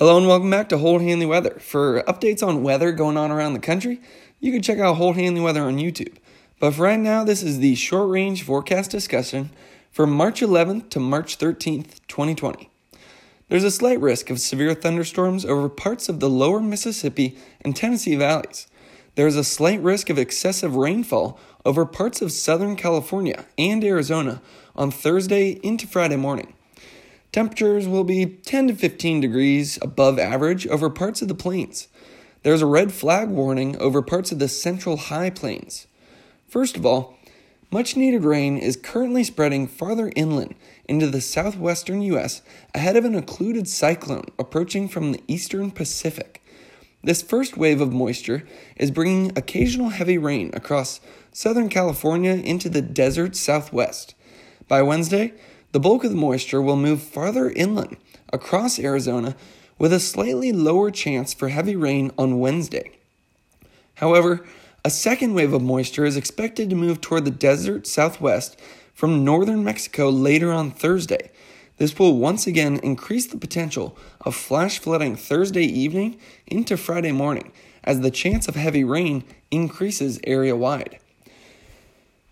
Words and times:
Hello 0.00 0.16
and 0.16 0.26
welcome 0.26 0.48
back 0.48 0.70
to 0.70 0.78
Holt 0.78 1.02
Hanley 1.02 1.26
Weather. 1.26 1.58
For 1.60 2.02
updates 2.04 2.42
on 2.42 2.62
weather 2.62 2.90
going 2.90 3.18
on 3.18 3.30
around 3.30 3.52
the 3.52 3.58
country, 3.58 4.00
you 4.38 4.50
can 4.50 4.62
check 4.62 4.78
out 4.78 4.94
Holt 4.94 5.16
Hanley 5.16 5.42
Weather 5.42 5.60
on 5.60 5.76
YouTube. 5.76 6.16
But 6.58 6.72
for 6.72 6.84
right 6.84 6.98
now, 6.98 7.22
this 7.22 7.42
is 7.42 7.58
the 7.58 7.74
short 7.74 8.08
range 8.08 8.42
forecast 8.42 8.90
discussion 8.90 9.50
for 9.90 10.06
March 10.06 10.40
11th 10.40 10.88
to 10.88 11.00
March 11.00 11.36
13th, 11.36 12.00
2020. 12.08 12.70
There's 13.50 13.62
a 13.62 13.70
slight 13.70 14.00
risk 14.00 14.30
of 14.30 14.40
severe 14.40 14.72
thunderstorms 14.72 15.44
over 15.44 15.68
parts 15.68 16.08
of 16.08 16.18
the 16.18 16.30
lower 16.30 16.60
Mississippi 16.60 17.36
and 17.60 17.76
Tennessee 17.76 18.16
valleys. 18.16 18.68
There 19.16 19.26
is 19.26 19.36
a 19.36 19.44
slight 19.44 19.82
risk 19.82 20.08
of 20.08 20.18
excessive 20.18 20.76
rainfall 20.76 21.38
over 21.66 21.84
parts 21.84 22.22
of 22.22 22.32
Southern 22.32 22.74
California 22.74 23.44
and 23.58 23.84
Arizona 23.84 24.40
on 24.74 24.92
Thursday 24.92 25.60
into 25.62 25.86
Friday 25.86 26.16
morning. 26.16 26.54
Temperatures 27.32 27.86
will 27.86 28.02
be 28.02 28.26
10 28.26 28.68
to 28.68 28.74
15 28.74 29.20
degrees 29.20 29.78
above 29.80 30.18
average 30.18 30.66
over 30.66 30.90
parts 30.90 31.22
of 31.22 31.28
the 31.28 31.34
plains. 31.34 31.86
There's 32.42 32.62
a 32.62 32.66
red 32.66 32.92
flag 32.92 33.28
warning 33.28 33.76
over 33.78 34.02
parts 34.02 34.32
of 34.32 34.40
the 34.40 34.48
central 34.48 34.96
high 34.96 35.30
plains. 35.30 35.86
First 36.48 36.76
of 36.76 36.84
all, 36.84 37.16
much 37.70 37.96
needed 37.96 38.24
rain 38.24 38.58
is 38.58 38.76
currently 38.76 39.22
spreading 39.22 39.68
farther 39.68 40.10
inland 40.16 40.56
into 40.86 41.06
the 41.06 41.20
southwestern 41.20 42.02
U.S. 42.02 42.42
ahead 42.74 42.96
of 42.96 43.04
an 43.04 43.14
occluded 43.14 43.68
cyclone 43.68 44.26
approaching 44.36 44.88
from 44.88 45.12
the 45.12 45.22
eastern 45.28 45.70
Pacific. 45.70 46.42
This 47.04 47.22
first 47.22 47.56
wave 47.56 47.80
of 47.80 47.92
moisture 47.92 48.42
is 48.76 48.90
bringing 48.90 49.30
occasional 49.38 49.90
heavy 49.90 50.18
rain 50.18 50.50
across 50.52 51.00
Southern 51.32 51.68
California 51.68 52.32
into 52.32 52.68
the 52.68 52.82
desert 52.82 53.36
southwest. 53.36 54.16
By 54.66 54.82
Wednesday, 54.82 55.32
the 55.72 55.80
bulk 55.80 56.04
of 56.04 56.10
the 56.10 56.16
moisture 56.16 56.60
will 56.60 56.76
move 56.76 57.02
farther 57.02 57.50
inland 57.50 57.96
across 58.32 58.78
Arizona 58.78 59.36
with 59.78 59.92
a 59.92 60.00
slightly 60.00 60.52
lower 60.52 60.90
chance 60.90 61.32
for 61.32 61.48
heavy 61.48 61.76
rain 61.76 62.10
on 62.18 62.38
Wednesday. 62.38 62.90
However, 63.94 64.44
a 64.84 64.90
second 64.90 65.34
wave 65.34 65.52
of 65.52 65.62
moisture 65.62 66.04
is 66.04 66.16
expected 66.16 66.70
to 66.70 66.76
move 66.76 67.00
toward 67.00 67.24
the 67.24 67.30
desert 67.30 67.86
southwest 67.86 68.58
from 68.94 69.24
northern 69.24 69.62
Mexico 69.62 70.08
later 70.10 70.52
on 70.52 70.70
Thursday. 70.70 71.30
This 71.76 71.98
will 71.98 72.18
once 72.18 72.46
again 72.46 72.78
increase 72.82 73.26
the 73.26 73.38
potential 73.38 73.96
of 74.20 74.34
flash 74.34 74.78
flooding 74.78 75.16
Thursday 75.16 75.64
evening 75.64 76.18
into 76.46 76.76
Friday 76.76 77.12
morning 77.12 77.52
as 77.84 78.00
the 78.00 78.10
chance 78.10 78.48
of 78.48 78.56
heavy 78.56 78.84
rain 78.84 79.24
increases 79.50 80.20
area 80.24 80.54
wide. 80.54 80.98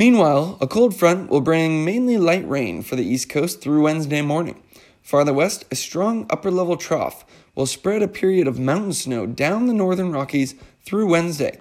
Meanwhile, 0.00 0.56
a 0.62 0.66
cold 0.66 0.96
front 0.96 1.28
will 1.28 1.42
bring 1.42 1.84
mainly 1.84 2.16
light 2.16 2.48
rain 2.48 2.80
for 2.80 2.96
the 2.96 3.04
East 3.04 3.28
Coast 3.28 3.60
through 3.60 3.82
Wednesday 3.82 4.22
morning. 4.22 4.58
Farther 5.02 5.34
west, 5.34 5.66
a 5.70 5.76
strong 5.76 6.26
upper 6.30 6.50
level 6.50 6.78
trough 6.78 7.22
will 7.54 7.66
spread 7.66 8.02
a 8.02 8.08
period 8.08 8.48
of 8.48 8.58
mountain 8.58 8.94
snow 8.94 9.26
down 9.26 9.66
the 9.66 9.74
northern 9.74 10.10
Rockies 10.10 10.54
through 10.86 11.08
Wednesday. 11.08 11.60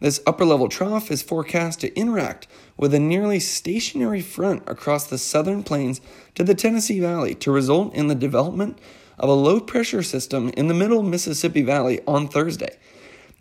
This 0.00 0.22
upper 0.26 0.46
level 0.46 0.70
trough 0.70 1.10
is 1.10 1.20
forecast 1.20 1.80
to 1.80 1.94
interact 1.94 2.46
with 2.78 2.94
a 2.94 2.98
nearly 2.98 3.38
stationary 3.38 4.22
front 4.22 4.62
across 4.66 5.06
the 5.06 5.18
southern 5.18 5.62
plains 5.62 6.00
to 6.36 6.42
the 6.42 6.54
Tennessee 6.54 7.00
Valley 7.00 7.34
to 7.34 7.52
result 7.52 7.92
in 7.92 8.06
the 8.06 8.14
development 8.14 8.78
of 9.18 9.28
a 9.28 9.34
low 9.34 9.60
pressure 9.60 10.02
system 10.02 10.48
in 10.56 10.68
the 10.68 10.72
middle 10.72 11.02
Mississippi 11.02 11.60
Valley 11.60 12.00
on 12.06 12.28
Thursday. 12.28 12.78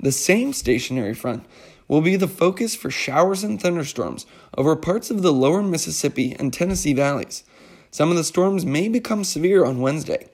The 0.02 0.12
same 0.12 0.52
stationary 0.52 1.14
front 1.14 1.46
will 1.94 2.02
be 2.02 2.16
the 2.16 2.28
focus 2.28 2.74
for 2.74 2.90
showers 2.90 3.44
and 3.44 3.62
thunderstorms 3.62 4.26
over 4.58 4.76
parts 4.76 5.12
of 5.12 5.22
the 5.22 5.32
lower 5.32 5.62
Mississippi 5.62 6.36
and 6.40 6.52
Tennessee 6.52 6.92
valleys. 6.92 7.44
Some 7.92 8.10
of 8.10 8.18
the 8.18 8.24
storms 8.24 8.66
may 8.66 8.88
become 8.88 9.24
severe 9.24 9.64
on 9.64 9.80
Wednesday. 9.80 10.28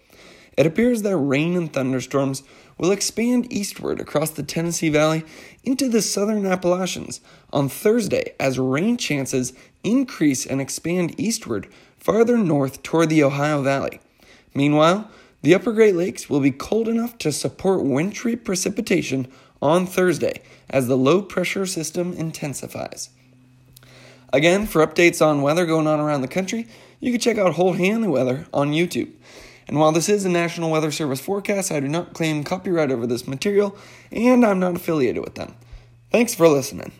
It 0.56 0.66
appears 0.66 1.02
that 1.02 1.18
rain 1.18 1.58
and 1.58 1.74
thunderstorms 1.74 2.44
will 2.78 2.92
expand 2.92 3.52
eastward 3.52 4.00
across 4.00 4.30
the 4.30 4.42
Tennessee 4.42 4.88
Valley 4.88 5.26
into 5.66 5.90
the 5.90 6.02
southern 6.02 6.46
Appalachians 6.46 7.20
on 7.52 7.68
Thursday 7.68 8.36
as 8.40 8.58
rain 8.58 8.96
chances 8.96 9.52
increase 9.84 10.46
and 10.46 10.62
expand 10.62 11.20
eastward 11.20 11.68
farther 11.98 12.38
north 12.38 12.82
toward 12.84 13.10
the 13.10 13.22
Ohio 13.22 13.62
Valley. 13.62 14.00
Meanwhile, 14.54 15.12
the 15.42 15.56
upper 15.56 15.72
Great 15.72 15.96
Lakes 15.96 16.30
will 16.30 16.40
be 16.40 16.52
cold 16.52 16.88
enough 16.88 17.18
to 17.20 17.32
support 17.32 17.84
wintry 17.84 18.36
precipitation 18.36 19.28
on 19.62 19.86
Thursday 19.86 20.42
as 20.70 20.88
the 20.88 20.98
low 20.98 21.22
pressure 21.22 21.66
system 21.66 22.14
intensifies. 22.14 23.10
Again, 24.32 24.68
for 24.68 24.86
updates 24.86 25.26
on 25.26 25.42
weather 25.42 25.66
going 25.66 25.88
on 25.88 26.00
around 26.00 26.22
the 26.22 26.28
country, 26.28 26.68
you 27.00 27.12
can 27.12 27.20
check 27.20 27.38
out 27.38 27.54
Holt 27.54 27.78
Hanley 27.78 28.08
Weather 28.08 28.48
on 28.54 28.72
YouTube. 28.72 29.12
And 29.68 29.80
while 29.80 29.92
this 29.92 30.10
is 30.10 30.26
a 30.26 30.30
National 30.30 30.72
Weather 30.72 30.92
Service 30.92 31.20
forecast, 31.20 31.72
I 31.72 31.80
do 31.80 31.88
not 31.88 32.14
claim 32.14 32.44
copyright 32.44 32.92
over 32.92 33.08
this 33.08 33.28
material, 33.28 33.78
and 34.12 34.46
I'm 34.46 34.60
not 34.60 34.76
affiliated 34.76 35.24
with 35.24 35.36
them. 35.36 35.56
Thanks 36.12 36.36
for 36.36 36.48
listening. 36.48 36.92